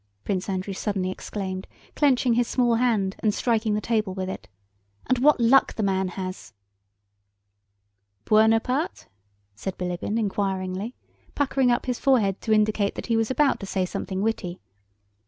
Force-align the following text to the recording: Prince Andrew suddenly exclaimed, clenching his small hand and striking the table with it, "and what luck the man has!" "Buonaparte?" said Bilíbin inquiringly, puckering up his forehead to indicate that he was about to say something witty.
Prince 0.23 0.49
Andrew 0.49 0.73
suddenly 0.73 1.11
exclaimed, 1.11 1.67
clenching 1.95 2.33
his 2.33 2.47
small 2.47 2.73
hand 2.73 3.15
and 3.19 3.31
striking 3.35 3.75
the 3.75 3.79
table 3.81 4.15
with 4.15 4.29
it, 4.31 4.47
"and 5.05 5.19
what 5.19 5.39
luck 5.39 5.75
the 5.75 5.83
man 5.83 6.07
has!" 6.07 6.53
"Buonaparte?" 8.25 9.05
said 9.53 9.77
Bilíbin 9.77 10.17
inquiringly, 10.17 10.95
puckering 11.35 11.69
up 11.69 11.85
his 11.85 11.99
forehead 11.99 12.41
to 12.41 12.51
indicate 12.51 12.95
that 12.95 13.05
he 13.13 13.15
was 13.15 13.29
about 13.29 13.59
to 13.59 13.67
say 13.67 13.85
something 13.85 14.23
witty. 14.23 14.59